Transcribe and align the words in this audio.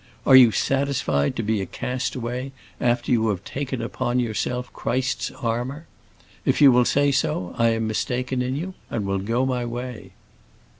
Are 0.25 0.35
you 0.35 0.49
satisfied 0.51 1.35
to 1.35 1.43
be 1.43 1.61
a 1.61 1.67
castaway 1.67 2.53
after 2.79 3.11
you 3.11 3.27
have 3.27 3.43
taken 3.43 3.83
upon 3.83 4.19
yourself 4.19 4.73
Christ's 4.73 5.29
armour? 5.29 5.85
If 6.43 6.59
you 6.59 6.71
will 6.71 6.85
say 6.85 7.11
so, 7.11 7.53
I 7.55 7.67
am 7.73 7.85
mistaken 7.85 8.41
in 8.41 8.55
you, 8.55 8.73
and 8.89 9.05
will 9.05 9.19
go 9.19 9.45
my 9.45 9.63
way." 9.63 10.13